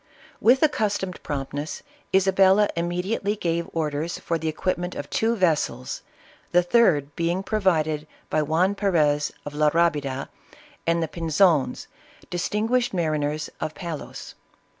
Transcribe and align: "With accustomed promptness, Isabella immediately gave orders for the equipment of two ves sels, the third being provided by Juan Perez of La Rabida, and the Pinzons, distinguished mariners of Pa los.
"With 0.39 0.63
accustomed 0.63 1.21
promptness, 1.21 1.83
Isabella 2.11 2.69
immediately 2.75 3.35
gave 3.35 3.69
orders 3.71 4.17
for 4.17 4.39
the 4.39 4.47
equipment 4.47 4.95
of 4.95 5.07
two 5.11 5.35
ves 5.35 5.59
sels, 5.59 6.01
the 6.53 6.63
third 6.63 7.15
being 7.15 7.43
provided 7.43 8.07
by 8.27 8.41
Juan 8.41 8.73
Perez 8.73 9.31
of 9.45 9.53
La 9.53 9.69
Rabida, 9.69 10.29
and 10.87 11.03
the 11.03 11.07
Pinzons, 11.07 11.85
distinguished 12.31 12.95
mariners 12.95 13.51
of 13.59 13.75
Pa 13.75 13.93
los. 13.93 14.33